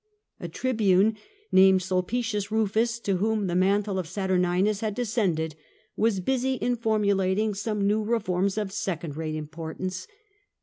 A 0.39 0.47
tribune 0.47 1.15
named 1.51 1.83
Sulpicius 1.83 2.49
Rufus, 2.51 2.97
to 3.01 3.17
whom 3.17 3.45
the 3.45 3.53
mantle 3.53 3.99
of 3.99 4.07
Satuminus 4.07 4.79
had 4.79 4.95
descended, 4.95 5.55
was 5.95 6.19
busy 6.19 6.55
in 6.55 6.75
formulating 6.75 7.53
some 7.53 7.85
new 7.85 8.01
reforms 8.03 8.57
of 8.57 8.71
second 8.71 9.15
rate 9.15 9.35
importance. 9.35 10.07